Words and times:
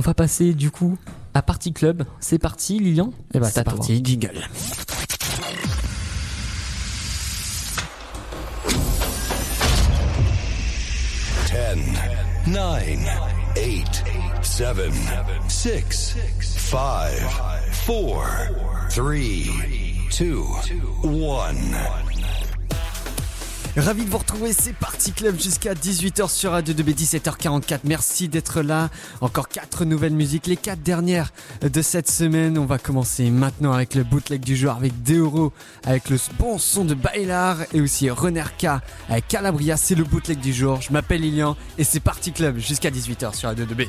on 0.00 0.02
va 0.02 0.14
passer 0.14 0.54
du 0.54 0.70
coup 0.70 0.96
à 1.34 1.42
Party 1.42 1.74
Club. 1.74 2.04
C'est 2.20 2.38
parti, 2.38 2.78
Lilian 2.78 3.12
Eh 3.34 3.38
bah, 3.38 3.50
c'est 3.50 3.64
parti, 3.64 4.00
jingle. 4.02 4.48
10, 11.48 12.50
9, 12.50 12.82
8, 13.56 14.04
7, 14.40 14.76
6, 15.48 16.16
5, 16.56 17.12
4, 17.84 17.84
3, 17.84 18.24
2, 20.18 20.32
1. 21.04 22.09
Ravi 23.76 24.04
de 24.04 24.10
vous 24.10 24.18
retrouver, 24.18 24.52
c'est 24.52 24.72
Parti 24.72 25.12
Club 25.12 25.40
jusqu'à 25.40 25.74
18h 25.74 26.28
sur 26.28 26.50
Radio 26.50 26.74
2B 26.74 26.92
17h44. 26.92 27.78
Merci 27.84 28.28
d'être 28.28 28.62
là. 28.62 28.90
Encore 29.20 29.48
quatre 29.48 29.84
nouvelles 29.84 30.12
musiques, 30.12 30.48
les 30.48 30.56
quatre 30.56 30.82
dernières 30.82 31.32
de 31.62 31.80
cette 31.80 32.10
semaine. 32.10 32.58
On 32.58 32.66
va 32.66 32.78
commencer 32.78 33.30
maintenant 33.30 33.72
avec 33.72 33.94
le 33.94 34.02
bootleg 34.02 34.40
du 34.40 34.56
jour 34.56 34.72
avec 34.72 35.02
Deoro, 35.04 35.52
avec 35.86 36.10
le 36.10 36.16
bon 36.38 36.58
son 36.58 36.84
de 36.84 36.94
Bailar 36.94 37.58
et 37.72 37.80
aussi 37.80 38.10
Renerka 38.10 38.82
avec 39.08 39.28
Calabria. 39.28 39.76
C'est 39.76 39.94
le 39.94 40.04
bootleg 40.04 40.40
du 40.40 40.52
jour. 40.52 40.80
Je 40.80 40.92
m'appelle 40.92 41.20
Lilian 41.20 41.56
et 41.78 41.84
c'est 41.84 42.00
Parti 42.00 42.32
Club 42.32 42.58
jusqu'à 42.58 42.90
18h 42.90 43.34
sur 43.34 43.50
Radio 43.50 43.66
2B. 43.66 43.86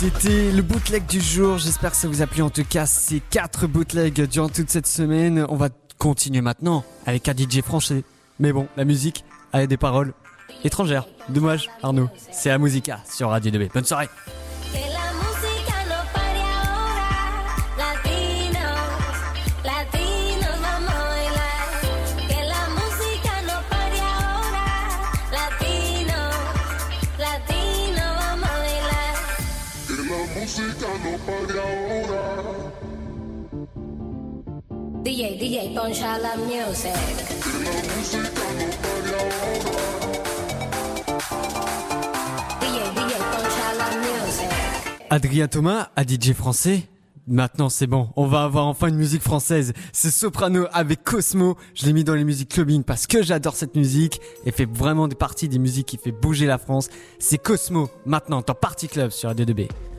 C'était 0.00 0.50
le 0.50 0.62
bootleg 0.62 1.04
du 1.04 1.20
jour. 1.20 1.58
J'espère 1.58 1.90
que 1.90 1.96
ça 1.98 2.08
vous 2.08 2.22
a 2.22 2.26
plu. 2.26 2.40
En 2.40 2.48
tout 2.48 2.64
cas, 2.64 2.86
ces 2.86 3.20
quatre 3.20 3.66
bootlegs 3.66 4.22
durant 4.28 4.48
toute 4.48 4.70
cette 4.70 4.86
semaine. 4.86 5.44
On 5.50 5.56
va 5.56 5.68
continuer 5.98 6.40
maintenant 6.40 6.86
avec 7.04 7.28
un 7.28 7.34
DJ 7.36 7.60
français. 7.60 8.02
Mais 8.38 8.50
bon, 8.50 8.66
la 8.78 8.86
musique 8.86 9.26
a 9.52 9.66
des 9.66 9.76
paroles 9.76 10.14
étrangères. 10.64 11.06
Dommage, 11.28 11.68
Arnaud. 11.82 12.08
C'est 12.32 12.48
la 12.48 12.56
Musica 12.56 13.00
sur 13.12 13.28
Radio 13.28 13.52
2B. 13.52 13.70
Bonne 13.74 13.84
soirée. 13.84 14.08
DJ, 30.50 30.62
DJ, 35.38 35.74
poncha 35.76 36.18
la 36.18 36.34
music. 36.38 36.90
DJ, 42.60 42.78
DJ, 42.96 43.14
poncha 43.30 43.68
la 43.78 43.88
music. 44.00 44.50
Adrien 45.08 45.46
Thomas, 45.46 45.90
à 45.94 46.02
DJ 46.02 46.32
français. 46.32 46.82
Maintenant 47.28 47.68
c'est 47.68 47.86
bon, 47.86 48.08
on 48.16 48.26
va 48.26 48.42
avoir 48.42 48.66
enfin 48.66 48.88
une 48.88 48.96
musique 48.96 49.22
française. 49.22 49.72
C'est 49.92 50.10
Soprano 50.10 50.66
avec 50.72 51.04
Cosmo. 51.04 51.56
Je 51.74 51.86
l'ai 51.86 51.92
mis 51.92 52.02
dans 52.02 52.16
les 52.16 52.24
musiques 52.24 52.48
clubbing 52.48 52.82
parce 52.82 53.06
que 53.06 53.22
j'adore 53.22 53.54
cette 53.54 53.76
musique 53.76 54.20
et 54.44 54.50
fait 54.50 54.68
vraiment 54.68 55.06
des 55.06 55.14
parties 55.14 55.48
des 55.48 55.60
musiques 55.60 55.86
qui 55.86 55.96
fait 55.96 56.10
bouger 56.10 56.46
la 56.46 56.58
France. 56.58 56.88
C'est 57.20 57.38
Cosmo 57.38 57.88
maintenant 58.04 58.42
dans 58.44 58.54
Party 58.54 58.88
Club 58.88 59.12
sur 59.12 59.28
Radio 59.28 59.46
2B. 59.46 59.68
Où 59.68 59.89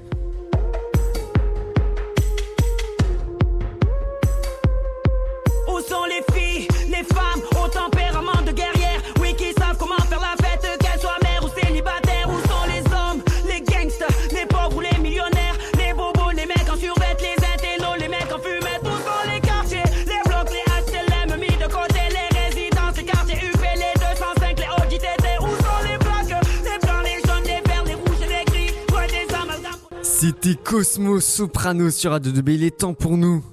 C'était 30.21 30.53
Cosmo 30.53 31.19
Soprano 31.19 31.89
sur 31.89 32.11
Radio 32.11 32.31
2B. 32.31 32.51
Il 32.53 32.63
est 32.63 32.77
temps 32.77 32.93
pour 32.93 33.17
nous 33.17 33.43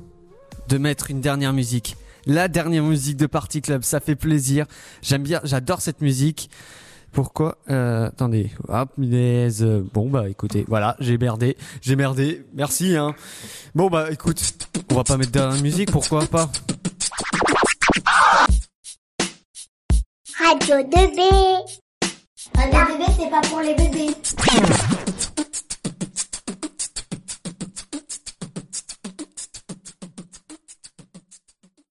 de 0.68 0.76
mettre 0.76 1.10
une 1.10 1.22
dernière 1.22 1.54
musique. 1.54 1.96
La 2.26 2.48
dernière 2.48 2.82
musique 2.82 3.16
de 3.16 3.24
Party 3.24 3.62
Club, 3.62 3.84
ça 3.84 4.00
fait 4.00 4.16
plaisir. 4.16 4.66
J'aime 5.00 5.22
bien, 5.22 5.40
j'adore 5.44 5.80
cette 5.80 6.02
musique. 6.02 6.50
Pourquoi 7.10 7.56
euh, 7.70 8.08
Attendez, 8.08 8.50
hop, 8.68 8.90
minaise. 8.98 9.66
Bon 9.94 10.10
bah 10.10 10.28
écoutez, 10.28 10.66
voilà, 10.68 10.94
j'ai 11.00 11.16
merdé, 11.16 11.56
j'ai 11.80 11.96
merdé. 11.96 12.44
Merci 12.52 12.98
hein. 12.98 13.14
Bon 13.74 13.88
bah 13.88 14.10
écoute, 14.10 14.38
on 14.90 14.94
va 14.96 15.04
pas 15.04 15.16
mettre 15.16 15.32
de 15.32 15.38
dernière 15.38 15.62
musique, 15.62 15.90
pourquoi 15.90 16.26
pas? 16.26 16.50
Radio 20.38 20.74
2B. 20.74 21.20
Radio 22.54 22.78
2B, 22.78 23.06
c'est 23.16 23.30
pas 23.30 23.40
pour 23.48 23.60
les 23.62 23.74
bébés. 23.74 24.14